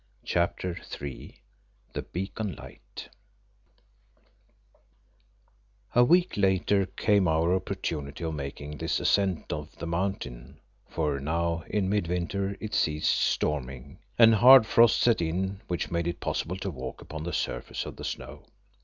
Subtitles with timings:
[0.25, 1.43] CHAPTER III
[1.93, 3.09] THE BEACON LIGHT
[5.93, 11.63] A week later came our opportunity of making this ascent of the mountain, for now
[11.67, 16.57] in mid winter it ceased storming, and hard frost set in, which made it possible
[16.57, 18.47] to walk upon the surface of the snow.